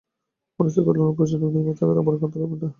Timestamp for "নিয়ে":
1.63-1.67